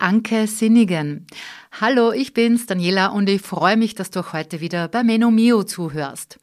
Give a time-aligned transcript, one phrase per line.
[0.00, 1.26] Anke Sinnigen.
[1.78, 5.62] Hallo, ich bin's, Daniela, und ich freue mich, dass du heute wieder bei Meno Mio
[5.62, 6.38] zuhörst.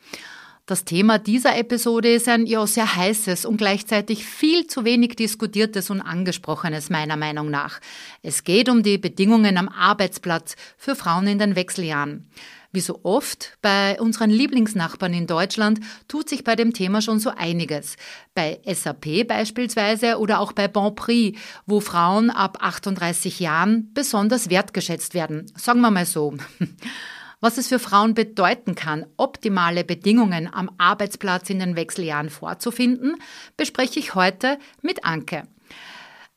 [0.68, 5.90] Das Thema dieser Episode ist ein ja sehr heißes und gleichzeitig viel zu wenig diskutiertes
[5.90, 7.80] und angesprochenes meiner Meinung nach.
[8.22, 12.30] Es geht um die Bedingungen am Arbeitsplatz für Frauen in den Wechseljahren.
[12.78, 17.32] Wie so oft bei unseren Lieblingsnachbarn in Deutschland tut sich bei dem Thema schon so
[17.32, 17.96] einiges.
[18.36, 25.52] Bei SAP beispielsweise oder auch bei Bonprix, wo Frauen ab 38 Jahren besonders wertgeschätzt werden.
[25.56, 26.38] Sagen wir mal so.
[27.42, 33.16] Was es für Frauen bedeuten kann, optimale Bedingungen am Arbeitsplatz in den Wechseljahren vorzufinden,
[33.58, 35.48] bespreche ich heute mit Anke.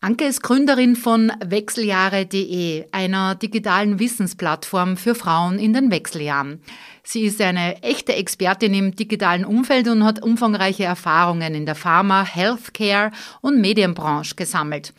[0.02, 6.62] Anke ist Gründerin von Wechseljahre.de, einer digitalen Wissensplattform für Frauen in den Wechseljahren.
[7.02, 12.24] Sie ist eine echte Expertin im digitalen Umfeld und hat umfangreiche Erfahrungen in der Pharma,
[12.24, 13.10] Healthcare
[13.42, 14.94] und Medienbranche gesammelt.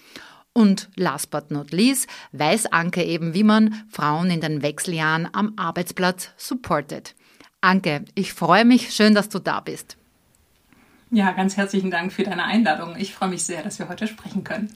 [0.53, 5.53] Und last but not least weiß Anke eben, wie man Frauen in den Wechseljahren am
[5.55, 7.15] Arbeitsplatz supportet.
[7.59, 9.97] Anke, ich freue mich, schön, dass du da bist.
[11.13, 12.95] Ja, ganz herzlichen Dank für deine Einladung.
[12.97, 14.73] Ich freue mich sehr, dass wir heute sprechen können.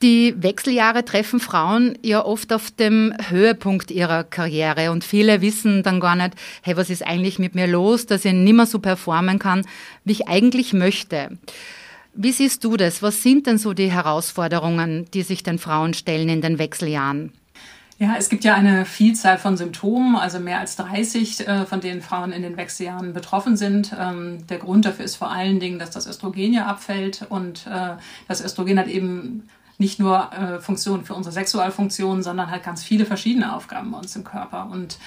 [0.00, 6.00] Die Wechseljahre treffen Frauen ja oft auf dem Höhepunkt ihrer Karriere und viele wissen dann
[6.00, 9.38] gar nicht, hey, was ist eigentlich mit mir los, dass ich nicht mehr so performen
[9.38, 9.66] kann,
[10.04, 11.36] wie ich eigentlich möchte.
[12.14, 13.02] Wie siehst du das?
[13.02, 17.32] Was sind denn so die Herausforderungen, die sich den Frauen stellen in den Wechseljahren?
[18.00, 22.00] Ja, es gibt ja eine Vielzahl von Symptomen, also mehr als 30, äh, von denen
[22.00, 23.92] Frauen in den Wechseljahren betroffen sind.
[23.98, 27.96] Ähm, der Grund dafür ist vor allen Dingen, dass das Östrogen ja abfällt und äh,
[28.28, 33.04] das Östrogen hat eben nicht nur äh, Funktionen für unsere Sexualfunktion, sondern halt ganz viele
[33.04, 34.68] verschiedene Aufgaben bei uns im Körper.
[34.70, 34.98] Und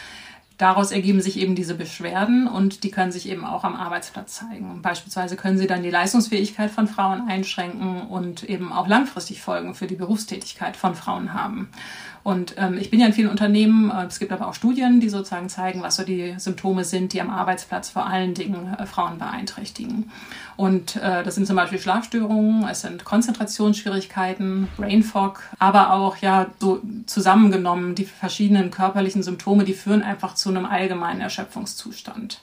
[0.58, 4.82] daraus ergeben sich eben diese Beschwerden und die können sich eben auch am Arbeitsplatz zeigen.
[4.82, 9.88] Beispielsweise können sie dann die Leistungsfähigkeit von Frauen einschränken und eben auch langfristig Folgen für
[9.88, 11.70] die Berufstätigkeit von Frauen haben.
[12.24, 15.10] Und ähm, ich bin ja in vielen Unternehmen, äh, es gibt aber auch Studien, die
[15.10, 19.18] sozusagen zeigen, was so die Symptome sind, die am Arbeitsplatz vor allen Dingen äh, Frauen
[19.18, 20.12] beeinträchtigen.
[20.56, 26.48] Und äh, das sind zum Beispiel Schlafstörungen, es sind Konzentrationsschwierigkeiten, Brain Fog, aber auch ja
[26.60, 32.42] so zusammengenommen die verschiedenen körperlichen Symptome, die führen einfach zu einem allgemeinen Erschöpfungszustand.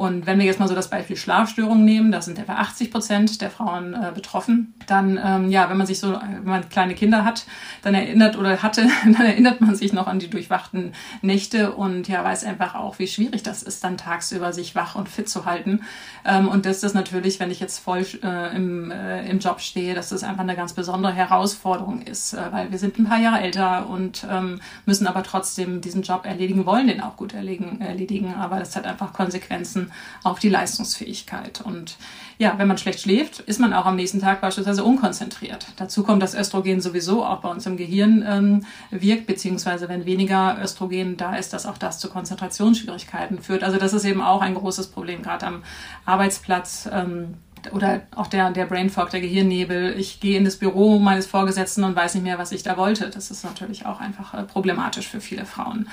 [0.00, 3.42] Und wenn wir jetzt mal so das Beispiel Schlafstörungen nehmen, da sind etwa 80 Prozent
[3.42, 7.22] der Frauen äh, betroffen, dann, ähm, ja, wenn man sich so, wenn man kleine Kinder
[7.22, 7.44] hat,
[7.82, 12.24] dann erinnert oder hatte, dann erinnert man sich noch an die durchwachten Nächte und ja,
[12.24, 15.82] weiß einfach auch, wie schwierig das ist, dann tagsüber sich wach und fit zu halten.
[16.24, 19.94] Ähm, und das ist natürlich, wenn ich jetzt voll äh, im, äh, im Job stehe,
[19.94, 23.42] dass das einfach eine ganz besondere Herausforderung ist, äh, weil wir sind ein paar Jahre
[23.42, 28.32] älter und ähm, müssen aber trotzdem diesen Job erledigen, wollen den auch gut erledigen, erledigen
[28.32, 29.89] aber das hat einfach Konsequenzen
[30.22, 31.60] auf die Leistungsfähigkeit.
[31.60, 31.96] Und
[32.38, 35.66] ja, wenn man schlecht schläft, ist man auch am nächsten Tag beispielsweise unkonzentriert.
[35.76, 40.58] Dazu kommt, dass Östrogen sowieso auch bei uns im Gehirn ähm, wirkt, beziehungsweise wenn weniger
[40.62, 43.62] Östrogen da ist, dass auch das zu Konzentrationsschwierigkeiten führt.
[43.62, 45.62] Also das ist eben auch ein großes Problem, gerade am
[46.06, 46.88] Arbeitsplatz.
[46.90, 47.34] Ähm,
[47.72, 49.94] oder auch der, der Brain Fog, der Gehirnnebel.
[49.98, 53.10] Ich gehe in das Büro meines Vorgesetzten und weiß nicht mehr, was ich da wollte.
[53.10, 55.88] Das ist natürlich auch einfach äh, problematisch für viele Frauen.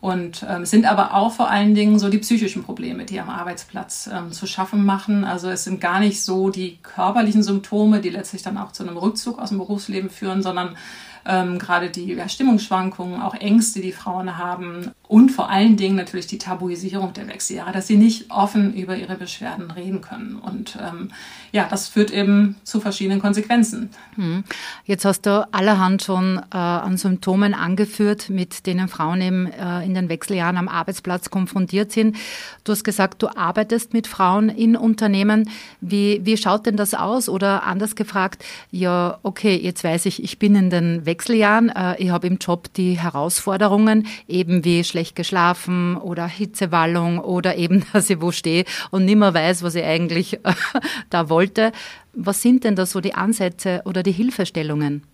[0.00, 4.08] Und ähm, sind aber auch vor allen Dingen so die psychischen Probleme, die am Arbeitsplatz
[4.10, 5.24] ähm, zu schaffen machen.
[5.24, 8.96] Also es sind gar nicht so die körperlichen Symptome, die letztlich dann auch zu einem
[8.96, 10.76] Rückzug aus dem Berufsleben führen, sondern
[11.26, 16.28] ähm, gerade die ja, Stimmungsschwankungen, auch Ängste, die Frauen haben und vor allen Dingen natürlich
[16.28, 20.36] die Tabuisierung der Wechseljahre, dass sie nicht offen über ihre Beschwerden reden können.
[20.36, 21.10] Und ähm,
[21.50, 23.90] ja, das führt eben zu verschiedenen Konsequenzen.
[24.14, 24.44] Hm.
[24.84, 29.94] Jetzt hast du allerhand schon äh, an Symptomen angeführt, mit denen Frauen eben äh, in
[29.94, 32.16] den Wechseljahren am Arbeitsplatz konfrontiert sind.
[32.62, 35.50] Du hast gesagt, du arbeitest mit Frauen in Unternehmen.
[35.80, 37.28] Wie, wie schaut denn das aus?
[37.28, 41.09] Oder anders gefragt, ja, okay, jetzt weiß ich, ich bin in den Wechseljahren.
[41.10, 47.84] Äh, ich habe im Job die Herausforderungen, eben wie schlecht geschlafen oder Hitzewallung oder eben,
[47.92, 50.38] dass ich wo stehe und nicht mehr weiß, was ich eigentlich
[51.10, 51.72] da wollte.
[52.12, 55.04] Was sind denn da so die Ansätze oder die Hilfestellungen?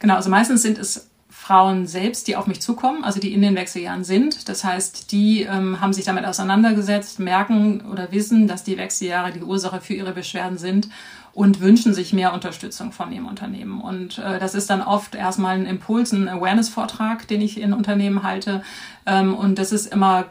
[0.00, 1.08] Genau, also meistens sind es
[1.48, 4.48] Frauen selbst, die auf mich zukommen, also die in den Wechseljahren sind.
[4.48, 9.42] Das heißt, die ähm, haben sich damit auseinandergesetzt, merken oder wissen, dass die Wechseljahre die
[9.42, 10.88] Ursache für ihre Beschwerden sind
[11.38, 13.80] und wünschen sich mehr Unterstützung von dem Unternehmen.
[13.80, 18.24] Und äh, das ist dann oft erstmal ein Impuls, ein Awareness-Vortrag, den ich in Unternehmen
[18.24, 18.62] halte.
[19.06, 20.24] Ähm, und das ist immer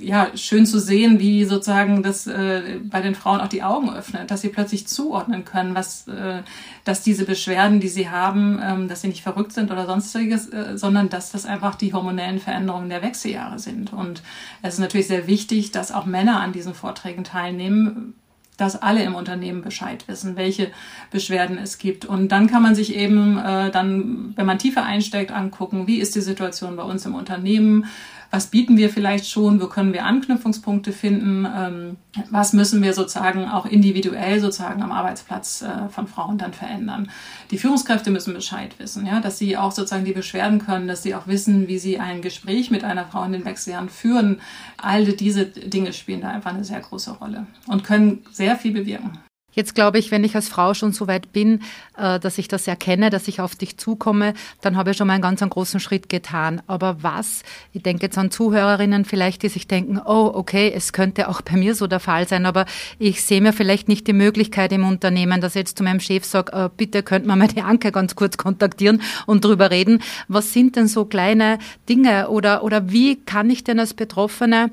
[0.00, 4.32] ja, schön zu sehen, wie sozusagen das äh, bei den Frauen auch die Augen öffnet,
[4.32, 6.42] dass sie plötzlich zuordnen können, was, äh,
[6.82, 10.76] dass diese Beschwerden, die sie haben, ähm, dass sie nicht verrückt sind oder sonstiges, äh,
[10.76, 13.92] sondern dass das einfach die hormonellen Veränderungen der Wechseljahre sind.
[13.92, 14.24] Und
[14.62, 18.14] es ist natürlich sehr wichtig, dass auch Männer an diesen Vorträgen teilnehmen,
[18.58, 20.70] dass alle im Unternehmen Bescheid wissen, welche
[21.10, 22.04] Beschwerden es gibt.
[22.04, 26.14] Und dann kann man sich eben äh, dann, wenn man tiefer einsteigt, angucken, wie ist
[26.14, 27.86] die Situation bei uns im Unternehmen,
[28.30, 31.96] was bieten wir vielleicht schon, wo können wir Anknüpfungspunkte finden, ähm,
[32.30, 37.10] was müssen wir sozusagen auch individuell sozusagen am Arbeitsplatz äh, von Frauen dann verändern.
[37.50, 41.14] Die Führungskräfte müssen Bescheid wissen, ja, dass sie auch sozusagen die Beschwerden können, dass sie
[41.14, 44.40] auch wissen, wie sie ein Gespräch mit einer Frau in den Wechseljahren führen.
[44.76, 49.18] All diese Dinge spielen da einfach eine sehr große Rolle und können sehr viel bewirken.
[49.58, 51.62] Jetzt glaube ich, wenn ich als Frau schon so weit bin,
[51.96, 55.14] äh, dass ich das erkenne, dass ich auf dich zukomme, dann habe ich schon mal
[55.14, 56.62] einen ganz großen Schritt getan.
[56.68, 61.28] Aber was, ich denke jetzt an Zuhörerinnen vielleicht, die sich denken, oh, okay, es könnte
[61.28, 62.66] auch bei mir so der Fall sein, aber
[63.00, 66.24] ich sehe mir vielleicht nicht die Möglichkeit im Unternehmen, dass ich jetzt zu meinem Chef
[66.24, 70.04] sage, äh, bitte könnte man mal die Anke ganz kurz kontaktieren und drüber reden.
[70.28, 71.58] Was sind denn so kleine
[71.88, 74.70] Dinge oder, oder wie kann ich denn als Betroffene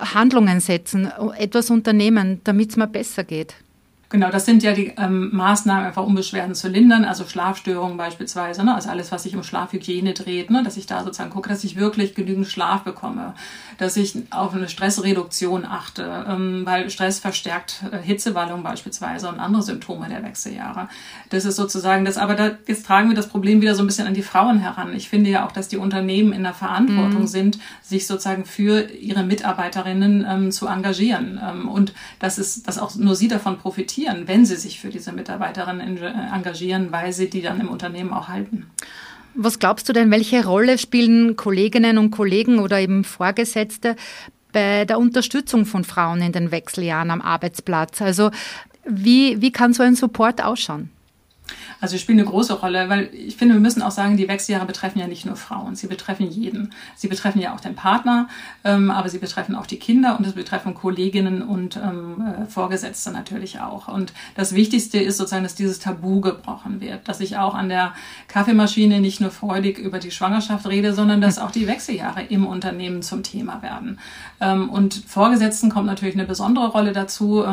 [0.00, 3.54] Handlungen setzen, etwas unternehmen, damit es mir besser geht?
[4.08, 8.64] Genau, das sind ja die ähm, Maßnahmen, einfach um Beschwerden zu lindern, also Schlafstörungen beispielsweise,
[8.64, 8.72] ne?
[8.72, 10.62] also alles, was sich um Schlafhygiene dreht, ne?
[10.62, 13.34] dass ich da sozusagen gucke, dass ich wirklich genügend Schlaf bekomme,
[13.78, 19.64] dass ich auf eine Stressreduktion achte, ähm, weil Stress verstärkt äh, Hitzewallung beispielsweise und andere
[19.64, 20.88] Symptome der Wechseljahre.
[21.30, 24.06] Das ist sozusagen das, aber da, jetzt tragen wir das Problem wieder so ein bisschen
[24.06, 24.94] an die Frauen heran.
[24.94, 27.26] Ich finde ja auch, dass die Unternehmen in der Verantwortung mhm.
[27.26, 32.94] sind, sich sozusagen für ihre Mitarbeiterinnen ähm, zu engagieren ähm, und dass, es, dass auch
[32.94, 37.28] nur sie davon profitieren profitieren, wenn sie sich für diese Mitarbeiterinnen äh, engagieren, weil sie
[37.28, 38.70] die dann im Unternehmen auch halten.
[39.34, 43.96] Was glaubst du denn, welche Rolle spielen Kolleginnen und Kollegen oder eben Vorgesetzte
[44.52, 48.00] bei der Unterstützung von Frauen in den Wechseljahren am Arbeitsplatz?
[48.00, 48.30] Also
[48.86, 50.90] wie, wie kann so ein Support ausschauen?
[51.80, 54.66] Also sie spielen eine große Rolle, weil ich finde, wir müssen auch sagen, die Wechseljahre
[54.66, 56.72] betreffen ja nicht nur Frauen, sie betreffen jeden.
[56.94, 58.28] Sie betreffen ja auch den Partner,
[58.64, 63.10] ähm, aber sie betreffen auch die Kinder und es betreffen Kolleginnen und ähm, äh, Vorgesetzte
[63.10, 63.88] natürlich auch.
[63.88, 67.92] Und das Wichtigste ist sozusagen, dass dieses Tabu gebrochen wird, dass ich auch an der
[68.28, 73.02] Kaffeemaschine nicht nur freudig über die Schwangerschaft rede, sondern dass auch die Wechseljahre im Unternehmen
[73.02, 73.98] zum Thema werden.
[74.40, 77.44] Ähm, und Vorgesetzten kommt natürlich eine besondere Rolle dazu.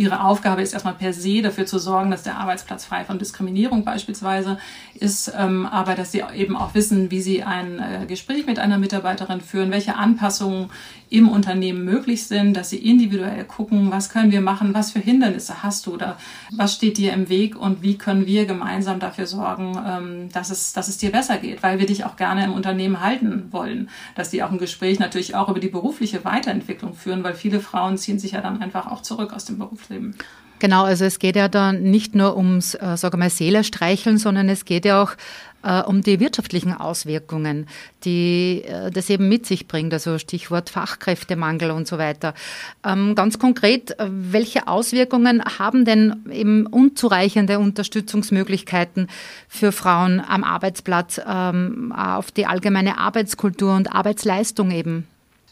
[0.00, 3.84] Ihre Aufgabe ist erstmal per se dafür zu sorgen, dass der Arbeitsplatz frei von Diskriminierung
[3.84, 4.56] beispielsweise
[4.94, 8.78] ist, ähm, aber dass sie eben auch wissen, wie sie ein äh, Gespräch mit einer
[8.78, 10.70] Mitarbeiterin führen, welche Anpassungen
[11.10, 15.62] im Unternehmen möglich sind, dass sie individuell gucken, was können wir machen, was für Hindernisse
[15.62, 16.16] hast du oder
[16.50, 20.72] was steht dir im Weg und wie können wir gemeinsam dafür sorgen, ähm, dass, es,
[20.72, 24.30] dass es dir besser geht, weil wir dich auch gerne im Unternehmen halten wollen, dass
[24.30, 28.18] die auch ein Gespräch natürlich auch über die berufliche Weiterentwicklung führen, weil viele Frauen ziehen
[28.18, 29.58] sich ja dann einfach auch zurück aus dem
[29.90, 30.14] Berufsleben.
[30.58, 34.50] Genau, also es geht ja dann nicht nur ums, äh, wir mal, Seele streicheln, sondern
[34.50, 35.12] es geht ja auch
[35.62, 37.66] äh, um die wirtschaftlichen Auswirkungen,
[38.04, 42.34] die äh, das eben mit sich bringt, also Stichwort Fachkräftemangel und so weiter.
[42.84, 49.08] Ähm, ganz konkret, äh, welche Auswirkungen haben denn eben unzureichende Unterstützungsmöglichkeiten
[49.48, 55.06] für Frauen am Arbeitsplatz ähm, auf die allgemeine Arbeitskultur und Arbeitsleistung eben?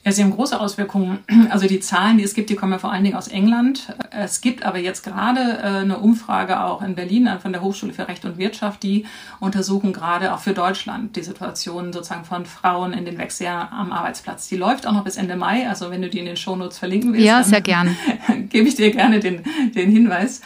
[0.04, 1.18] Ja, sie haben große Auswirkungen.
[1.50, 3.94] Also die Zahlen, die es gibt, die kommen ja vor allen Dingen aus England.
[4.10, 7.92] Es gibt aber jetzt gerade äh, eine Umfrage auch in Berlin äh, von der Hochschule
[7.92, 9.06] für Recht und Wirtschaft, die
[9.40, 14.48] untersuchen gerade auch für Deutschland die Situation sozusagen von Frauen in den Wechseljahren am Arbeitsplatz.
[14.48, 15.68] Die läuft auch noch bis Ende Mai.
[15.68, 17.96] Also wenn du die in den Shownotes verlinken willst, ja, sehr gern.
[18.50, 19.42] gebe ich dir gerne den,
[19.74, 20.42] den Hinweis.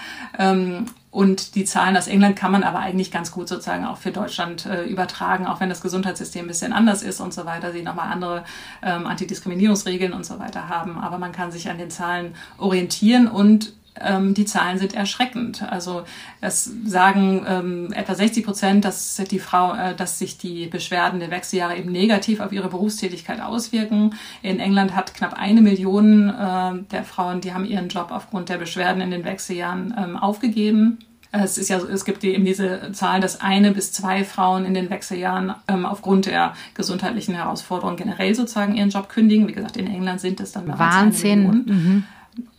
[1.13, 4.65] Und die Zahlen aus England kann man aber eigentlich ganz gut sozusagen auch für Deutschland
[4.65, 8.11] äh, übertragen, auch wenn das Gesundheitssystem ein bisschen anders ist und so weiter, sie nochmal
[8.11, 8.45] andere
[8.83, 10.99] ähm, Antidiskriminierungsregeln und so weiter haben.
[10.99, 15.63] Aber man kann sich an den Zahlen orientieren und ähm, die Zahlen sind erschreckend.
[15.63, 16.05] Also
[16.41, 21.31] es sagen ähm, etwa 60 Prozent, dass die Frau, äh, dass sich die Beschwerden der
[21.31, 24.15] Wechseljahre eben negativ auf ihre Berufstätigkeit auswirken.
[24.43, 28.59] In England hat knapp eine Million äh, der Frauen, die haben ihren Job aufgrund der
[28.59, 30.99] Beschwerden in den Wechseljahren ähm, aufgegeben.
[31.35, 34.91] Es ist ja, es gibt eben diese Zahlen, dass eine bis zwei Frauen in den
[34.91, 39.49] Wechseljahren ähm, aufgrund der gesundheitlichen Herausforderungen generell sozusagen ihren Job kündigen.
[39.49, 41.31] Wie gesagt, in England sind es dann bereits Wahnsinn.
[41.31, 41.65] Eine Million.
[41.67, 42.05] Mhm.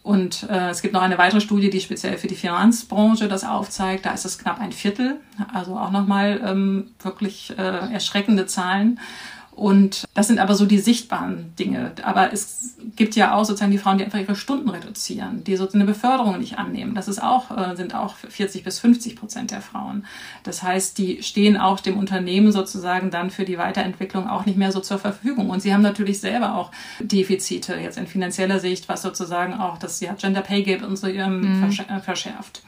[0.04, 4.06] Und äh, es gibt noch eine weitere Studie, die speziell für die Finanzbranche das aufzeigt.
[4.06, 5.22] Da ist es knapp ein Viertel,
[5.54, 9.00] also auch nochmal ähm, wirklich äh, erschreckende Zahlen.
[9.56, 11.92] Und das sind aber so die sichtbaren Dinge.
[12.04, 15.70] Aber es gibt ja auch sozusagen die Frauen, die einfach ihre Stunden reduzieren, die so
[15.70, 16.96] eine Beförderung nicht annehmen.
[16.96, 20.06] Das ist auch, äh, sind auch 40 bis 50 Prozent der Frauen.
[20.44, 24.72] Das heißt, die stehen auch dem Unternehmen sozusagen dann für die Weiterentwicklung auch nicht mehr
[24.72, 25.50] so zur Verfügung.
[25.50, 30.00] Und sie haben natürlich selber auch Defizite jetzt in finanzieller Sicht, was sozusagen auch das
[30.00, 31.70] ja, Gender Pay Gap und so ähm, mhm.
[31.88, 32.64] Äh, verschärft.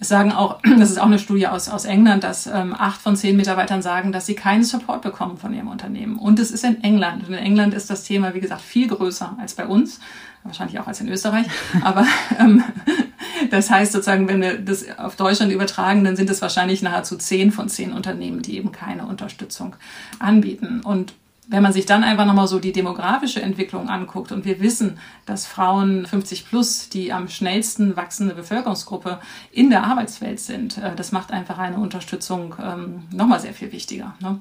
[0.00, 3.16] Es sagen auch, das ist auch eine Studie aus, aus England, dass ähm, acht von
[3.16, 6.16] zehn Mitarbeitern sagen, dass sie keinen Support bekommen von ihrem Unternehmen.
[6.16, 7.26] Und es ist in England.
[7.26, 10.00] Und in England ist das Thema, wie gesagt, viel größer als bei uns.
[10.42, 11.46] Wahrscheinlich auch als in Österreich.
[11.82, 12.06] Aber
[12.38, 12.62] ähm,
[13.50, 17.50] das heißt sozusagen, wenn wir das auf Deutschland übertragen, dann sind es wahrscheinlich nahezu zehn
[17.50, 19.76] von zehn Unternehmen, die eben keine Unterstützung
[20.18, 20.80] anbieten.
[20.82, 21.14] Und
[21.48, 25.46] wenn man sich dann einfach nochmal so die demografische Entwicklung anguckt und wir wissen, dass
[25.46, 29.18] Frauen 50 plus die am schnellsten wachsende Bevölkerungsgruppe
[29.52, 34.14] in der Arbeitswelt sind, äh, das macht einfach eine Unterstützung ähm, nochmal sehr viel wichtiger.
[34.20, 34.40] Ne?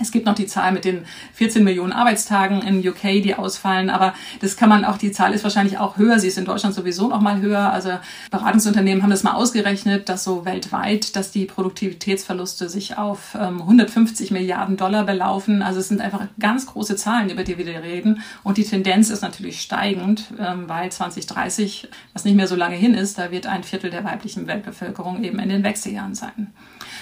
[0.00, 1.04] Es gibt noch die Zahl mit den
[1.34, 5.44] 14 Millionen Arbeitstagen in UK, die ausfallen, aber das kann man auch, die Zahl ist
[5.44, 6.18] wahrscheinlich auch höher.
[6.18, 7.70] Sie ist in Deutschland sowieso noch mal höher.
[7.70, 7.90] Also
[8.30, 14.30] Beratungsunternehmen haben das mal ausgerechnet, dass so weltweit, dass die Produktivitätsverluste sich auf ähm, 150
[14.30, 15.62] Milliarden Dollar belaufen.
[15.62, 18.22] Also es sind einfach ganz große Zahlen, über die wir reden.
[18.42, 22.94] Und die Tendenz ist natürlich steigend, ähm, weil 2030, was nicht mehr so lange hin
[22.94, 26.52] ist, da wird ein Viertel der weiblichen Weltbevölkerung eben in den Wechseljahren sein.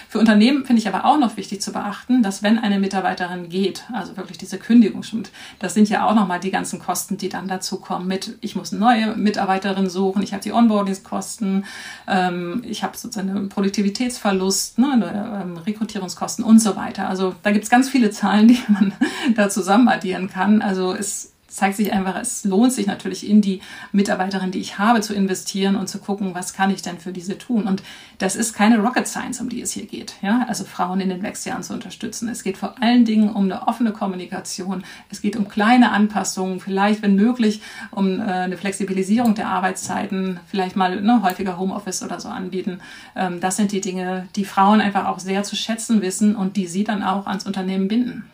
[0.09, 3.85] Für Unternehmen finde ich aber auch noch wichtig zu beachten, dass wenn eine Mitarbeiterin geht,
[3.93, 7.47] also wirklich diese Kündigung stimmt, das sind ja auch nochmal die ganzen Kosten, die dann
[7.47, 11.67] dazu kommen mit, ich muss eine neue Mitarbeiterin suchen, ich habe die Onboardingskosten,
[12.09, 17.11] ähm, ich habe sozusagen einen Produktivitätsverlust, ne, eine, ähm, Rekrutierungskosten und so weiter.
[17.11, 18.95] Also da gibt es ganz viele Zahlen, die man
[19.37, 20.63] da zusammen addieren kann.
[20.63, 23.61] Also es zeigt sich einfach, es lohnt sich natürlich in die
[23.93, 27.37] Mitarbeiterin, die ich habe, zu investieren und zu gucken, was kann ich denn für diese
[27.37, 27.65] tun.
[27.65, 27.83] Und
[28.19, 30.15] das ist keine Rocket Science, um die es hier geht.
[30.23, 32.29] Ja, also Frauen in den Wechseljahren zu unterstützen.
[32.29, 34.85] Es geht vor allen Dingen um eine offene Kommunikation.
[35.11, 37.61] Es geht um kleine Anpassungen, vielleicht, wenn möglich,
[37.91, 42.81] um äh, eine Flexibilisierung der Arbeitszeiten, vielleicht mal ne, häufiger Homeoffice oder so anbieten.
[43.17, 46.67] Ähm, das sind die Dinge, die Frauen einfach auch sehr zu schätzen wissen und die
[46.67, 48.25] sie dann auch ans Unternehmen binden.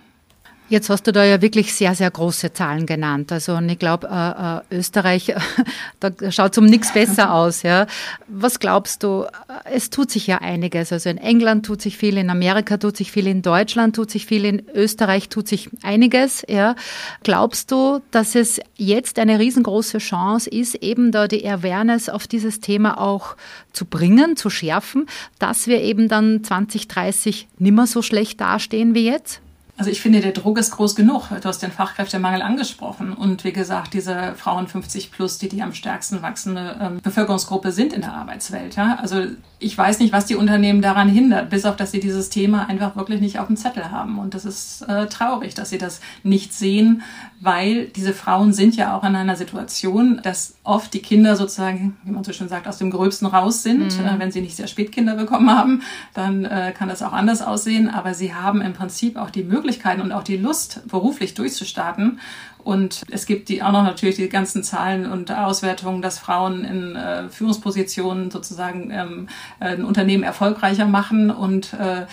[0.71, 3.31] Jetzt hast du da ja wirklich sehr, sehr große Zahlen genannt.
[3.31, 5.35] Also und ich glaube, äh, äh, Österreich,
[6.01, 7.63] da schaut es um nichts besser aus.
[7.63, 7.87] Ja.
[8.29, 9.27] Was glaubst du?
[9.65, 10.91] Es tut sich ja einiges.
[10.91, 14.25] Also in England tut sich viel, in Amerika tut sich viel, in Deutschland tut sich
[14.25, 16.43] viel, in Österreich tut sich einiges.
[16.49, 16.77] Ja.
[17.25, 22.61] Glaubst du, dass es jetzt eine riesengroße Chance ist, eben da die Awareness auf dieses
[22.61, 23.37] Thema auch
[23.75, 25.07] zu bringen, zu schärfen,
[25.39, 29.44] dass wir eben dann 2030 nimmer so schlecht dastehen wie jetzt?
[29.77, 31.29] Also ich finde, der Druck ist groß genug.
[31.29, 33.13] Du hast den Fachkräftemangel angesprochen.
[33.13, 37.93] Und wie gesagt, diese Frauen 50 plus, die die am stärksten wachsende ähm, Bevölkerungsgruppe sind
[37.93, 38.77] in der Arbeitswelt.
[38.77, 38.99] Ja?
[39.01, 39.27] Also
[39.65, 42.97] ich weiß nicht, was die Unternehmen daran hindert, bis auf, dass sie dieses Thema einfach
[42.97, 44.19] wirklich nicht auf dem Zettel haben.
[44.19, 47.03] Und das ist äh, traurig, dass sie das nicht sehen,
[47.41, 52.13] weil diese Frauen sind ja auch in einer Situation, dass oft die Kinder sozusagen, wie
[52.13, 53.99] man so schön sagt, aus dem Gröbsten raus sind.
[53.99, 54.07] Mhm.
[54.07, 55.83] Äh, wenn sie nicht sehr spät Kinder bekommen haben,
[56.15, 57.89] dann äh, kann das auch anders aussehen.
[57.89, 62.21] Aber sie haben im Prinzip auch die Möglichkeit, Möglichkeiten und auch die Lust, beruflich durchzustarten.
[62.65, 66.97] Und es gibt die auch noch natürlich die ganzen Zahlen und Auswertungen, dass Frauen in
[66.97, 69.29] äh, Führungspositionen sozusagen ähm,
[69.61, 71.31] ein Unternehmen erfolgreicher machen.
[71.31, 72.07] Und äh,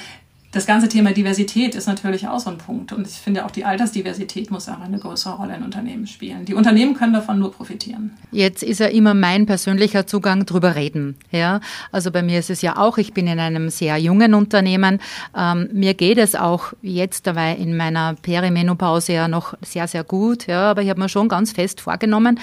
[0.52, 2.92] das ganze Thema Diversität ist natürlich auch so ein Punkt.
[2.92, 6.44] Und ich finde auch die Altersdiversität muss auch eine größere Rolle in Unternehmen spielen.
[6.44, 8.12] Die Unternehmen können davon nur profitieren.
[8.32, 11.16] Jetzt ist ja immer mein persönlicher Zugang drüber reden.
[11.32, 11.62] Ja,
[11.94, 15.00] also bei mir ist es ja auch, ich bin in einem sehr jungen Unternehmen.
[15.36, 20.48] Ähm, mir geht es auch jetzt dabei in meiner Perimenopause ja noch sehr, sehr gut.
[20.48, 22.40] Ja, aber ich habe mir schon ganz fest vorgenommen,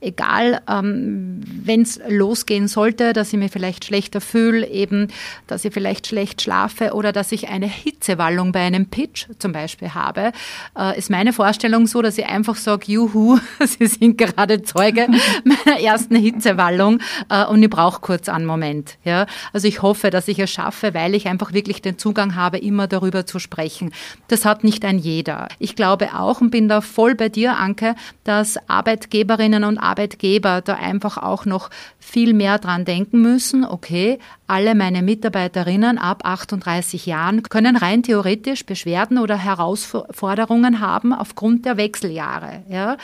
[0.00, 5.08] egal, ähm, wenn es losgehen sollte, dass ich mich vielleicht schlechter fühle, eben,
[5.48, 9.94] dass ich vielleicht schlecht schlafe oder dass ich eine Hitzewallung bei einem Pitch zum Beispiel
[9.94, 10.32] habe,
[10.78, 15.08] äh, ist meine Vorstellung so, dass ich einfach sage, juhu, Sie sind gerade Zeuge
[15.44, 18.98] meiner ersten Hitzewallung äh, und ich brauche kurz einen Moment.
[19.04, 19.26] Ja?
[19.52, 22.86] Also ich hoffe, dass ich es schaffe, weil ich einfach wirklich den Zugang habe, immer
[22.86, 23.92] darüber zu sprechen.
[24.28, 25.48] Das hat nicht ein jeder.
[25.58, 30.74] Ich glaube auch und bin da voll bei dir, Anke, dass Arbeitgeberinnen und Arbeitgeber da
[30.74, 37.42] einfach auch noch viel mehr dran denken müssen, okay, alle meine Mitarbeiterinnen ab 38 Jahren
[37.42, 42.62] können rein theoretisch Beschwerden oder Herausforderungen haben aufgrund der Wechseljahre.
[42.68, 42.96] Ja.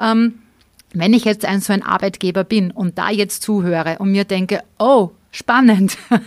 [0.00, 0.34] Ähm,
[0.94, 4.62] wenn ich jetzt ein so ein Arbeitgeber bin und da jetzt zuhöre und mir denke,
[4.78, 5.96] oh, spannend.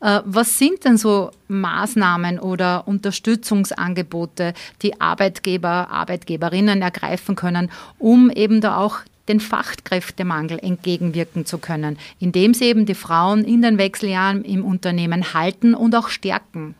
[0.00, 7.68] Äh, was sind denn so Maßnahmen oder Unterstützungsangebote, die Arbeitgeber, Arbeitgeberinnen ergreifen können,
[7.98, 13.62] um eben da auch den Fachkräftemangel entgegenwirken zu können, indem sie eben die Frauen in
[13.62, 16.74] den Wechseljahren im Unternehmen halten und auch stärken.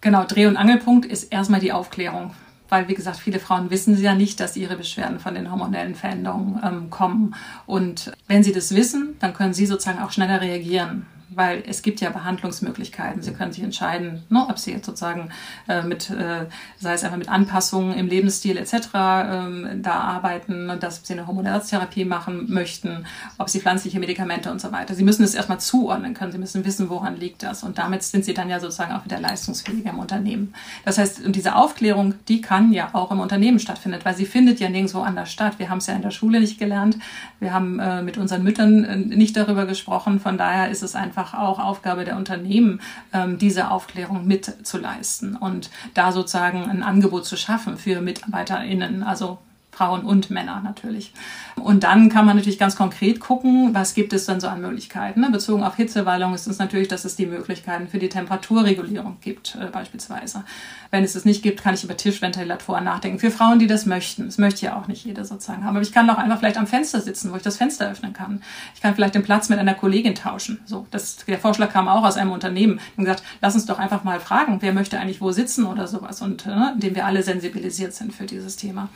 [0.00, 2.32] Genau, Dreh- und Angelpunkt ist erstmal die Aufklärung
[2.68, 6.58] weil, wie gesagt, viele Frauen wissen ja nicht, dass ihre Beschwerden von den hormonellen Veränderungen
[6.64, 7.34] ähm, kommen.
[7.66, 12.00] Und wenn sie das wissen, dann können sie sozusagen auch schneller reagieren weil es gibt
[12.00, 13.22] ja Behandlungsmöglichkeiten.
[13.22, 15.30] Sie können sich entscheiden, ne, ob Sie jetzt sozusagen
[15.68, 16.46] äh, mit, äh,
[16.78, 18.74] sei es einfach mit Anpassungen im Lebensstil etc.
[18.94, 23.06] Ähm, da arbeiten, dass Sie eine Hormonersatztherapie machen möchten,
[23.38, 24.94] ob Sie pflanzliche Medikamente und so weiter.
[24.94, 26.32] Sie müssen es erstmal zuordnen können.
[26.32, 27.62] Sie müssen wissen, woran liegt das.
[27.62, 30.54] Und damit sind Sie dann ja sozusagen auch wieder leistungsfähiger im Unternehmen.
[30.84, 34.60] Das heißt, und diese Aufklärung, die kann ja auch im Unternehmen stattfinden, weil sie findet
[34.60, 35.54] ja nirgendwo anders statt.
[35.58, 36.98] Wir haben es ja in der Schule nicht gelernt.
[37.40, 40.20] Wir haben äh, mit unseren Müttern äh, nicht darüber gesprochen.
[40.20, 42.80] Von daher ist es einfach einfach auch Aufgabe der Unternehmen,
[43.12, 49.38] ähm, diese Aufklärung mitzuleisten und da sozusagen ein Angebot zu schaffen für MitarbeiterInnen, also
[49.72, 51.14] Frauen und Männer natürlich.
[51.56, 55.20] Und dann kann man natürlich ganz konkret gucken, was gibt es dann so an Möglichkeiten.
[55.22, 55.30] Ne?
[55.30, 59.66] Bezogen auf Hitzewallung ist es natürlich, dass es die Möglichkeiten für die Temperaturregulierung gibt, äh,
[59.66, 60.44] beispielsweise.
[60.90, 63.18] Wenn es es nicht gibt, kann ich über Tischventilatoren nachdenken.
[63.18, 64.26] Für Frauen, die das möchten.
[64.26, 65.76] Das möchte ja auch nicht jeder sozusagen haben.
[65.76, 68.42] Aber ich kann auch einfach vielleicht am Fenster sitzen, wo ich das Fenster öffnen kann.
[68.74, 70.60] Ich kann vielleicht den Platz mit einer Kollegin tauschen.
[70.66, 72.78] So, das, der Vorschlag kam auch aus einem Unternehmen.
[72.98, 76.20] Und gesagt, lass uns doch einfach mal fragen, wer möchte eigentlich wo sitzen oder sowas.
[76.20, 78.90] Und äh, indem wir alle sensibilisiert sind für dieses Thema.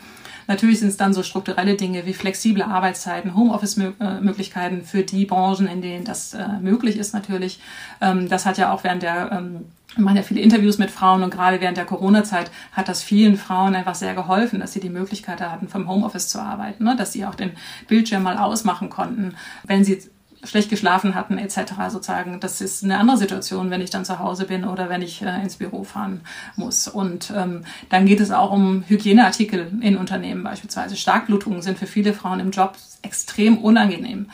[0.46, 5.82] Natürlich sind es dann so strukturelle Dinge wie flexible Arbeitszeiten, Homeoffice-Möglichkeiten für die Branchen, in
[5.82, 7.60] denen das äh, möglich ist natürlich.
[8.00, 11.22] Ähm, das hat ja auch während der ähm, ich meine ja viele Interviews mit Frauen
[11.22, 14.90] und gerade während der Corona-Zeit hat das vielen Frauen einfach sehr geholfen, dass sie die
[14.90, 16.96] Möglichkeit hatten, vom Homeoffice zu arbeiten, ne?
[16.96, 17.52] dass sie auch den
[17.88, 19.34] Bildschirm mal ausmachen konnten,
[19.64, 19.98] wenn sie
[20.46, 21.72] schlecht geschlafen hatten etc.
[21.88, 22.40] sozusagen.
[22.40, 25.42] Das ist eine andere Situation, wenn ich dann zu Hause bin oder wenn ich äh,
[25.42, 26.22] ins Büro fahren
[26.56, 26.88] muss.
[26.88, 30.96] Und ähm, dann geht es auch um Hygieneartikel in Unternehmen beispielsweise.
[30.96, 34.26] Starkblutungen sind für viele Frauen im Job extrem unangenehm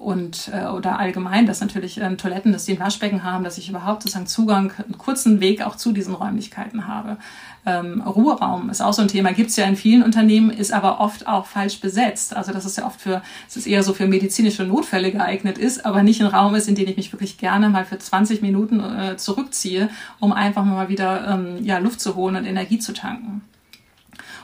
[0.00, 3.68] und äh, oder allgemein, dass natürlich ähm, Toiletten, dass sie ein Waschbecken haben, dass ich
[3.68, 7.18] überhaupt sozusagen Zugang, einen kurzen Weg auch zu diesen Räumlichkeiten habe.
[7.66, 11.00] Ähm, Ruheraum ist auch so ein Thema, gibt es ja in vielen Unternehmen, ist aber
[11.00, 12.34] oft auch falsch besetzt.
[12.34, 15.84] Also das ist ja oft für, es ist eher so für medizinische Notfälle geeignet ist,
[15.84, 18.80] aber nicht ein Raum ist, in den ich mich wirklich gerne mal für 20 Minuten
[18.80, 19.90] äh, zurückziehe,
[20.20, 23.42] um einfach mal wieder ähm, ja, Luft zu holen und Energie zu tanken.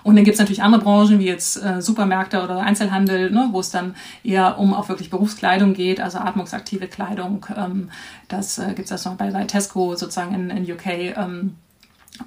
[0.07, 3.59] Und dann gibt es natürlich andere Branchen, wie jetzt äh, Supermärkte oder Einzelhandel, ne, wo
[3.59, 7.45] es dann eher um auch wirklich Berufskleidung geht, also atmungsaktive Kleidung.
[7.57, 7.91] Ähm,
[8.29, 10.87] das äh, gibt es das noch bei, bei Tesco sozusagen in, in UK.
[11.17, 11.57] Ähm,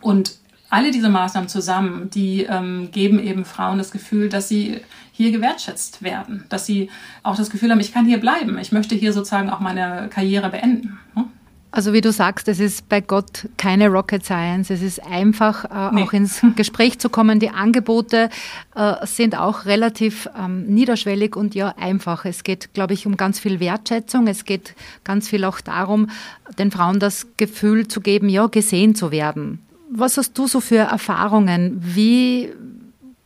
[0.02, 0.38] und
[0.69, 6.01] alle diese Maßnahmen zusammen, die ähm, geben eben Frauen das Gefühl, dass sie hier gewertschätzt
[6.01, 6.89] werden, dass sie
[7.23, 10.49] auch das Gefühl haben, ich kann hier bleiben, ich möchte hier sozusagen auch meine Karriere
[10.49, 10.97] beenden.
[11.15, 11.25] Ne?
[11.71, 14.71] Also wie du sagst, es ist bei Gott keine Rocket Science.
[14.71, 16.01] Es ist einfach, äh, nee.
[16.01, 17.39] auch ins Gespräch zu kommen.
[17.39, 18.29] Die Angebote
[18.75, 22.25] äh, sind auch relativ ähm, niederschwellig und ja einfach.
[22.25, 24.25] Es geht, glaube ich, um ganz viel Wertschätzung.
[24.25, 26.10] Es geht ganz viel auch darum,
[26.58, 29.60] den Frauen das Gefühl zu geben, ja, gesehen zu werden.
[29.91, 31.80] Was hast du so für Erfahrungen?
[31.82, 32.54] Wie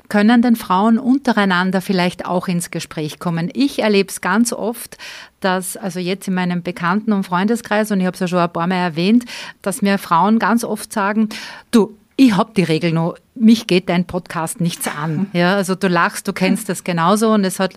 [0.07, 3.49] können denn Frauen untereinander vielleicht auch ins Gespräch kommen?
[3.53, 4.97] Ich erlebe es ganz oft,
[5.39, 8.53] dass, also jetzt in meinem Bekannten- und Freundeskreis, und ich habe es ja schon ein
[8.53, 9.25] paar Mal erwähnt,
[9.61, 11.29] dass mir Frauen ganz oft sagen,
[11.71, 15.27] du, ich habe die Regel noch, mich geht dein Podcast nichts an.
[15.33, 17.73] Ja, also du lachst, du kennst das genauso und es hat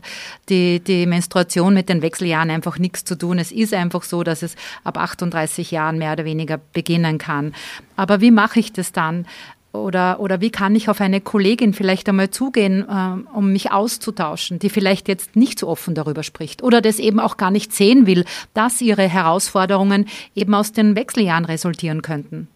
[0.48, 3.38] die, die Menstruation mit den Wechseljahren einfach nichts zu tun.
[3.38, 7.54] Es ist einfach so, dass es ab 38 Jahren mehr oder weniger beginnen kann.
[7.96, 9.26] Aber wie mache ich das dann?
[9.72, 14.58] Oder, oder wie kann ich auf eine Kollegin vielleicht einmal zugehen, äh, um mich auszutauschen,
[14.58, 18.06] die vielleicht jetzt nicht so offen darüber spricht oder das eben auch gar nicht sehen
[18.06, 22.48] will, dass ihre Herausforderungen eben aus den Wechseljahren resultieren könnten?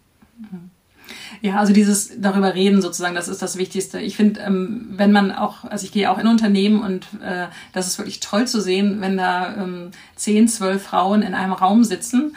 [1.41, 3.99] Ja, also dieses darüber reden sozusagen, das ist das Wichtigste.
[3.99, 7.87] Ich finde, ähm, wenn man auch, also ich gehe auch in Unternehmen und äh, das
[7.87, 12.35] ist wirklich toll zu sehen, wenn da ähm, zehn, zwölf Frauen in einem Raum sitzen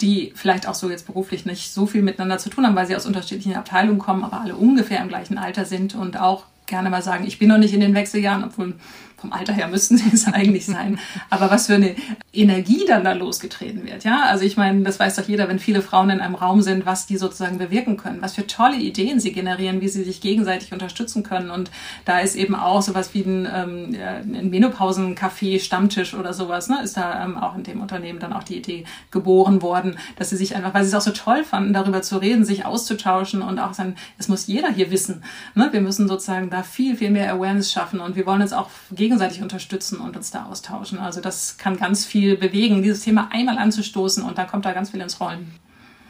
[0.00, 2.96] die vielleicht auch so jetzt beruflich nicht so viel miteinander zu tun haben, weil sie
[2.96, 7.02] aus unterschiedlichen Abteilungen kommen, aber alle ungefähr im gleichen Alter sind und auch gerne mal
[7.02, 8.74] sagen, ich bin noch nicht in den Wechseljahren, obwohl
[9.16, 10.98] vom Alter her müssten sie es eigentlich sein.
[11.30, 11.96] Aber was für eine
[12.32, 14.24] Energie dann da losgetreten wird, ja?
[14.26, 17.06] Also ich meine, das weiß doch jeder, wenn viele Frauen in einem Raum sind, was
[17.06, 21.22] die sozusagen bewirken können, was für tolle Ideen sie generieren, wie sie sich gegenseitig unterstützen
[21.22, 21.50] können.
[21.50, 21.70] Und
[22.04, 26.82] da ist eben auch sowas wie ein, ähm, ein Menopausen-Café, Stammtisch oder sowas, ne?
[26.82, 30.36] Ist da ähm, auch in dem Unternehmen dann auch die Idee geboren worden, dass sie
[30.36, 33.58] sich einfach, weil sie es auch so toll fanden, darüber zu reden, sich auszutauschen und
[33.58, 35.22] auch sagen, es muss jeder hier wissen.
[35.54, 35.68] Ne?
[35.72, 39.05] Wir müssen sozusagen da viel, viel mehr Awareness schaffen und wir wollen uns auch gegen
[39.06, 40.98] gegenseitig unterstützen und uns da austauschen.
[40.98, 44.90] Also das kann ganz viel bewegen, dieses Thema einmal anzustoßen und dann kommt da ganz
[44.90, 45.52] viel ins Rollen.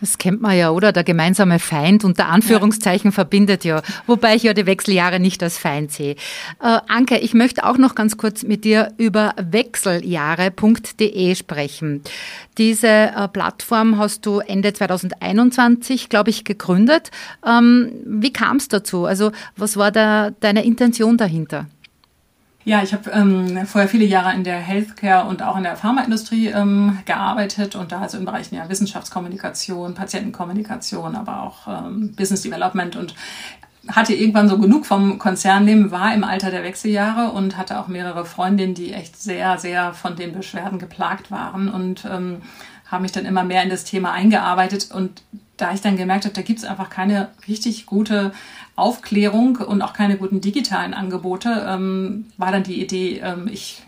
[0.00, 0.92] Das kennt man ja, oder?
[0.92, 3.14] Der gemeinsame Feind unter Anführungszeichen ja.
[3.14, 3.82] verbindet ja.
[4.06, 6.16] Wobei ich ja die Wechseljahre nicht als Feind sehe.
[6.62, 12.02] Äh, Anke, ich möchte auch noch ganz kurz mit dir über wechseljahre.de sprechen.
[12.58, 17.10] Diese äh, Plattform hast du Ende 2021, glaube ich, gegründet.
[17.46, 19.04] Ähm, wie kam es dazu?
[19.06, 21.66] Also was war da deine Intention dahinter?
[22.66, 26.48] Ja, ich habe ähm, vorher viele Jahre in der Healthcare und auch in der Pharmaindustrie
[26.48, 32.96] ähm, gearbeitet und da also in Bereichen ja Wissenschaftskommunikation, Patientenkommunikation, aber auch ähm, Business Development
[32.96, 33.14] und
[33.86, 38.24] hatte irgendwann so genug vom Konzernleben, war im Alter der Wechseljahre und hatte auch mehrere
[38.24, 42.42] Freundinnen, die echt sehr, sehr von den Beschwerden geplagt waren und ähm,
[42.86, 45.22] habe mich dann immer mehr in das Thema eingearbeitet und
[45.56, 48.32] da ich dann gemerkt habe, da gibt es einfach keine richtig gute
[48.74, 53.82] Aufklärung und auch keine guten digitalen Angebote, ähm, war dann die Idee, ähm, ich,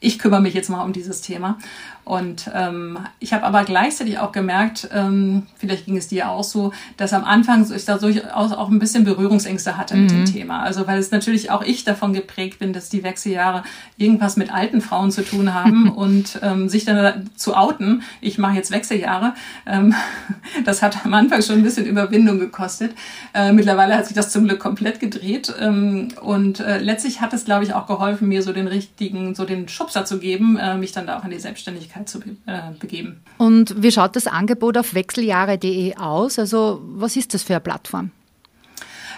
[0.00, 1.58] ich kümmere mich jetzt mal um dieses Thema.
[2.04, 6.72] Und ähm, ich habe aber gleichzeitig auch gemerkt, ähm, vielleicht ging es dir auch so,
[6.98, 10.02] dass am Anfang ich da durchaus auch ein bisschen Berührungsängste hatte mhm.
[10.02, 10.24] mit dem mhm.
[10.26, 10.62] Thema.
[10.62, 13.62] Also weil es natürlich auch ich davon geprägt bin, dass die Wechseljahre
[13.96, 18.56] irgendwas mit alten Frauen zu tun haben und ähm, sich dann zu outen, ich mache
[18.56, 19.32] jetzt Wechseljahre,
[19.64, 19.94] ähm,
[20.64, 22.92] das hat am Anfang schon ein bisschen Überwindung gekostet.
[23.32, 27.46] Äh, mittlerweile hat sich das zum Glück komplett gedreht ähm, und äh, letztlich hat es,
[27.46, 30.92] glaube ich, auch geholfen, mir so den richtigen, so den Schubser zu geben, äh, mich
[30.92, 33.20] dann da auch in die Selbstständigkeit Öffentlichkeit zu be äh, begeben.
[33.38, 36.38] Und wie schaut das Angebot auf wechseljahre.de aus?
[36.38, 38.10] Also was ist das für eine Plattform?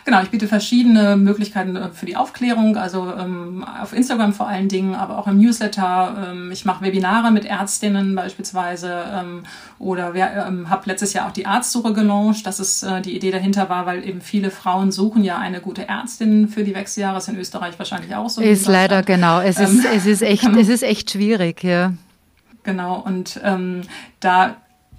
[0.05, 4.69] Genau, ich biete verschiedene Möglichkeiten äh, für die Aufklärung, also ähm, auf Instagram vor allen
[4.69, 6.29] Dingen, aber auch im Newsletter.
[6.31, 9.43] Ähm, ich mache Webinare mit Ärztinnen beispielsweise ähm,
[9.81, 12.47] oder ähm, habe letztes Jahr auch die Arztsuche gelauncht.
[12.47, 15.89] Das ist äh, die Idee dahinter war, weil eben viele Frauen suchen ja eine gute
[15.89, 17.19] Ärztin für die Wechseljahre.
[17.19, 18.41] Ist in Österreich wahrscheinlich auch so.
[18.43, 19.41] Ist leider genau.
[19.41, 21.95] Es ist, ähm, es ist echt, es ist echt schwierig, ja.
[22.67, 23.83] Genau, und ähm,
[24.19, 24.57] da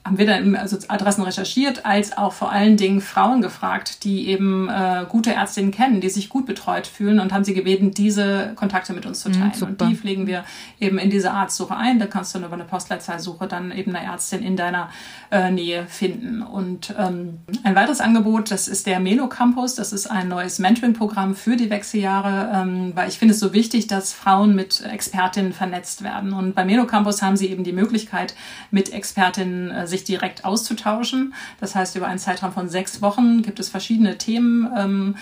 [0.07, 4.69] haben wir dann also Adressen recherchiert, als auch vor allen Dingen Frauen gefragt, die eben
[4.69, 8.93] äh, gute Ärztinnen kennen, die sich gut betreut fühlen und haben sie gebeten, diese Kontakte
[8.93, 9.51] mit uns zu mhm, teilen.
[9.59, 10.45] Mhm, und die pflegen wir
[10.79, 11.99] eben in diese Arztsuche ein.
[11.99, 14.89] Da kannst du dann über eine Postleitzahlsuche dann eben eine Ärztin in deiner
[15.29, 16.41] äh, Nähe finden.
[16.41, 19.75] Und ähm, ein weiteres Angebot, das ist der Meno Campus.
[19.75, 23.87] Das ist ein neues Mentoring-Programm für die Wechseljahre, ähm, weil ich finde es so wichtig,
[23.87, 26.31] dass Frauen mit Expertinnen vernetzt werden.
[26.31, 28.35] Und bei Meno Campus haben sie eben die Möglichkeit,
[28.71, 31.33] mit Expertinnen äh, sich sich direkt auszutauschen.
[31.59, 34.69] Das heißt, über einen Zeitraum von sechs Wochen gibt es verschiedene Themen.
[34.75, 35.15] Ähm,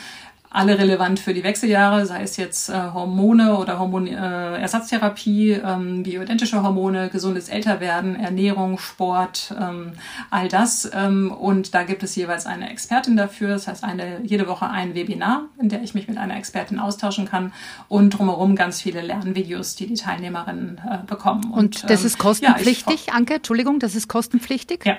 [0.50, 6.64] alle relevant für die Wechseljahre, sei es jetzt äh, Hormone oder Hormonersatztherapie, äh, ähm, bioidentische
[6.64, 9.94] Hormone, gesundes Älterwerden, Ernährung, Sport, ähm,
[10.30, 10.90] all das.
[10.94, 13.50] Ähm, und da gibt es jeweils eine Expertin dafür.
[13.50, 17.26] Das heißt, eine, jede Woche ein Webinar, in der ich mich mit einer Expertin austauschen
[17.26, 17.54] kann
[17.88, 21.46] und drumherum ganz viele Lernvideos, die die Teilnehmerinnen äh, bekommen.
[21.52, 23.36] Und, und das ähm, ist kostenpflichtig, ja, Anke?
[23.36, 24.86] Entschuldigung, das ist kostenpflichtig?
[24.86, 24.98] Ja.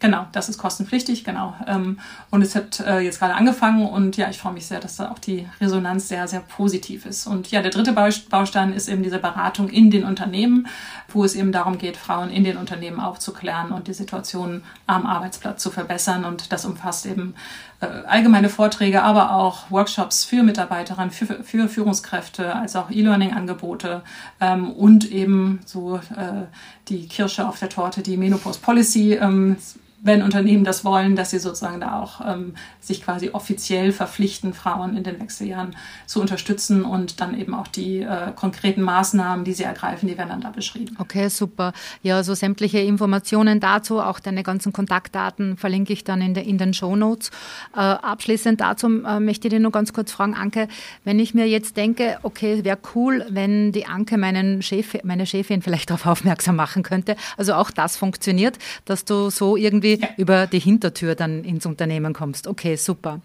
[0.00, 1.54] Genau, das ist kostenpflichtig, genau.
[1.66, 4.96] Ähm, und es hat äh, jetzt gerade angefangen und ja, ich freue mich sehr, dass
[4.96, 7.26] da auch die Resonanz sehr, sehr positiv ist.
[7.26, 10.68] Und ja, der dritte Baustein ist eben diese Beratung in den Unternehmen,
[11.08, 15.62] wo es eben darum geht, Frauen in den Unternehmen aufzuklären und die Situation am Arbeitsplatz
[15.62, 16.24] zu verbessern.
[16.24, 17.34] Und das umfasst eben
[17.80, 24.00] äh, allgemeine Vorträge, aber auch Workshops für Mitarbeiterinnen, für, für Führungskräfte, als auch E-Learning-Angebote
[24.40, 26.46] ähm, und eben so äh,
[26.88, 29.12] die Kirsche auf der Torte, die Menopause Policy.
[29.12, 29.58] Ähm,
[30.02, 34.96] wenn Unternehmen das wollen, dass sie sozusagen da auch ähm, sich quasi offiziell verpflichten, Frauen
[34.96, 39.64] in den Wechseljahren zu unterstützen und dann eben auch die äh, konkreten Maßnahmen, die sie
[39.64, 40.96] ergreifen, die werden dann da beschrieben.
[40.98, 41.72] Okay, super.
[42.02, 46.56] Ja, so sämtliche Informationen dazu, auch deine ganzen Kontaktdaten verlinke ich dann in, de, in
[46.56, 47.30] den Show Notes.
[47.74, 50.68] Äh, abschließend dazu äh, möchte ich dir nur ganz kurz fragen, Anke,
[51.04, 55.60] wenn ich mir jetzt denke, okay, wäre cool, wenn die Anke meinen Chef, meine Chefin
[55.60, 57.16] vielleicht darauf aufmerksam machen könnte.
[57.36, 60.08] Also auch das funktioniert, dass du so irgendwie ja.
[60.16, 62.46] über die Hintertür dann ins Unternehmen kommst.
[62.46, 63.20] Okay, super.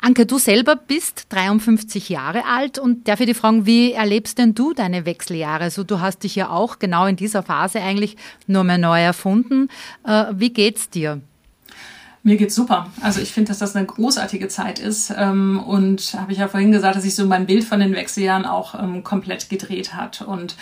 [0.00, 4.54] Anke, du selber bist 53 Jahre alt und darf ich dich fragen, wie erlebst denn
[4.54, 5.64] du deine Wechseljahre?
[5.64, 9.68] Also du hast dich ja auch genau in dieser Phase eigentlich nur mehr neu erfunden.
[10.06, 11.20] Äh, wie geht's dir?
[12.22, 12.90] Mir geht's super.
[13.02, 16.72] Also ich finde, dass das eine großartige Zeit ist ähm, und habe ich ja vorhin
[16.72, 20.56] gesagt, dass sich so mein Bild von den Wechseljahren auch ähm, komplett gedreht hat und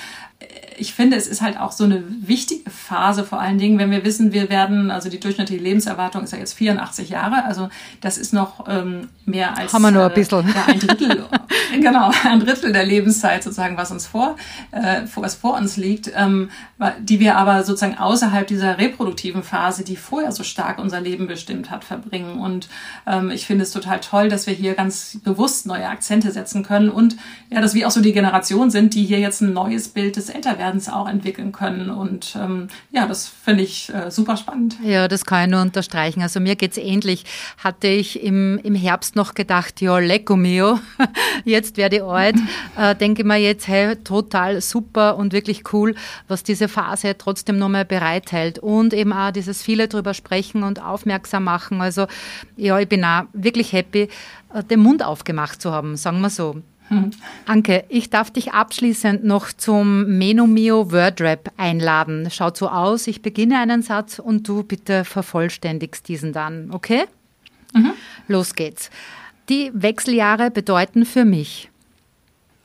[0.79, 4.05] ich finde, es ist halt auch so eine wichtige Phase, vor allen Dingen, wenn wir
[4.05, 7.69] wissen, wir werden, also die durchschnittliche Lebenserwartung ist ja jetzt 84 Jahre, also
[8.01, 10.49] das ist noch ähm, mehr als Haben wir nur ein, bisschen.
[10.49, 11.25] Äh, ja, ein Drittel
[11.81, 14.37] genau, ein Drittel der Lebenszeit sozusagen, was uns vor,
[14.71, 16.51] äh, was vor uns liegt, ähm,
[17.01, 21.71] die wir aber sozusagen außerhalb dieser reproduktiven Phase, die vorher so stark unser Leben bestimmt
[21.71, 22.39] hat, verbringen.
[22.39, 22.69] Und
[23.07, 26.89] ähm, ich finde es total toll, dass wir hier ganz bewusst neue Akzente setzen können
[26.89, 27.17] und
[27.51, 30.29] ja, dass wir auch so die Generation sind, die hier jetzt ein neues Bild des
[30.29, 31.91] Älterwerdens auch entwickeln können.
[31.91, 34.77] Und ähm, ja, das finde ich äh, super spannend.
[34.83, 36.23] Ja, das kann ich nur unterstreichen.
[36.23, 37.25] Also mir geht's ähnlich.
[37.59, 40.79] Hatte ich im, im Herbst noch gedacht, ja, lecco mio,
[41.45, 42.37] jetzt werde ich alt.
[42.77, 45.95] Äh, denke mir jetzt, hey, total super und wirklich cool,
[46.29, 48.59] was diese Phase trotzdem nochmal bereithält.
[48.59, 51.81] Und eben auch dieses viele drüber sprechen und aufmerksam machen.
[51.81, 52.07] Also
[52.57, 54.09] ja, ich bin auch wirklich happy,
[54.55, 56.63] äh, den Mund aufgemacht zu haben, sagen wir so.
[56.93, 57.11] Hm.
[57.47, 62.31] Anke, ich darf dich abschließend noch zum Menomio Wordrap einladen.
[62.31, 67.05] Schaut so aus, ich beginne einen Satz und du bitte vervollständigst diesen dann, okay?
[67.73, 67.93] Mhm.
[68.29, 68.91] Los geht's.
[69.49, 71.71] Die Wechseljahre bedeuten für mich.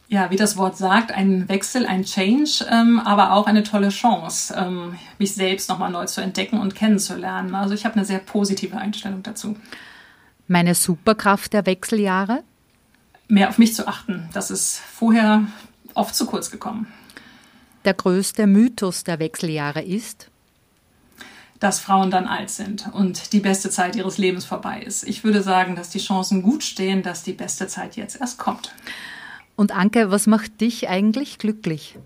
[0.10, 4.54] Ja, wie das Wort sagt, ein Wechsel, ein Change, ähm, aber auch eine tolle Chance,
[4.58, 7.56] ähm, mich selbst nochmal neu zu entdecken und kennenzulernen.
[7.56, 9.56] Also ich habe eine sehr positive Einstellung dazu.
[10.48, 12.44] Meine Superkraft der Wechseljahre?
[13.28, 14.30] Mehr auf mich zu achten.
[14.34, 15.44] Das ist vorher
[15.94, 16.88] oft zu kurz gekommen.
[17.86, 20.30] Der größte Mythos der Wechseljahre ist?
[21.60, 25.04] dass Frauen dann alt sind und die beste Zeit ihres Lebens vorbei ist.
[25.08, 28.74] Ich würde sagen, dass die Chancen gut stehen, dass die beste Zeit jetzt erst kommt.
[29.56, 31.98] Und Anke, was macht dich eigentlich glücklich?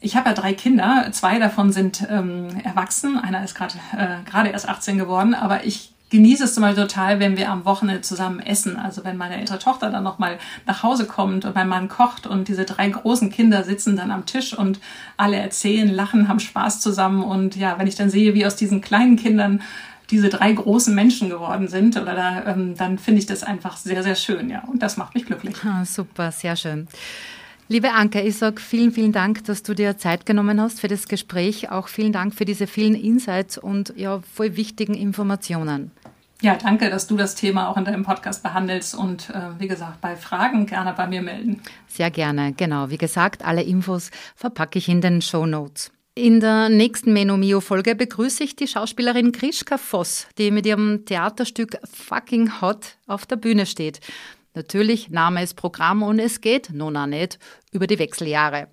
[0.00, 4.68] Ich habe ja drei Kinder, zwei davon sind ähm, erwachsen, einer ist gerade äh, erst
[4.68, 8.76] 18 geworden, aber ich genieße es zum Beispiel total, wenn wir am Wochenende zusammen essen.
[8.76, 12.46] Also wenn meine ältere Tochter dann nochmal nach Hause kommt und mein Mann kocht und
[12.46, 14.78] diese drei großen Kinder sitzen dann am Tisch und
[15.16, 17.24] alle erzählen, lachen, haben Spaß zusammen.
[17.24, 19.60] Und ja, wenn ich dann sehe, wie aus diesen kleinen Kindern
[20.10, 24.04] diese drei großen Menschen geworden sind, oder da, ähm, dann finde ich das einfach sehr,
[24.04, 24.62] sehr schön, ja.
[24.70, 25.56] Und das macht mich glücklich.
[25.64, 26.86] Ah, super, sehr schön.
[27.66, 31.08] Liebe Anke, ich sage vielen, vielen Dank, dass du dir Zeit genommen hast für das
[31.08, 31.72] Gespräch.
[31.72, 35.90] Auch vielen Dank für diese vielen Insights und ja, voll wichtigen Informationen.
[36.44, 40.02] Ja, danke, dass du das Thema auch in deinem Podcast behandelst und äh, wie gesagt,
[40.02, 41.62] bei Fragen gerne bei mir melden.
[41.86, 42.90] Sehr gerne, genau.
[42.90, 45.90] Wie gesagt, alle Infos verpacke ich in den Show Notes.
[46.14, 52.60] In der nächsten Menomio-Folge begrüße ich die Schauspielerin Krischka Voss, die mit ihrem Theaterstück Fucking
[52.60, 54.00] Hot auf der Bühne steht.
[54.52, 57.38] Natürlich, Name ist Programm und es geht, nun auch nicht,
[57.72, 58.68] über die Wechseljahre.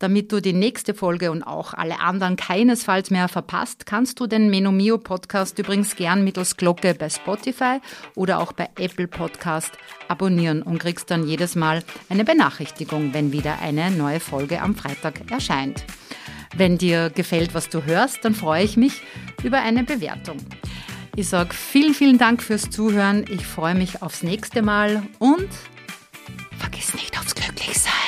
[0.00, 4.48] Damit du die nächste Folge und auch alle anderen keinesfalls mehr verpasst, kannst du den
[4.48, 7.80] Menomio Podcast übrigens gern mittels Glocke bei Spotify
[8.14, 9.72] oder auch bei Apple Podcast
[10.06, 15.32] abonnieren und kriegst dann jedes Mal eine Benachrichtigung, wenn wieder eine neue Folge am Freitag
[15.32, 15.84] erscheint.
[16.56, 19.02] Wenn dir gefällt, was du hörst, dann freue ich mich
[19.42, 20.36] über eine Bewertung.
[21.16, 23.24] Ich sage vielen, vielen Dank fürs Zuhören.
[23.28, 25.48] Ich freue mich aufs nächste Mal und
[26.56, 28.07] vergiss nicht aufs Glücklichsein.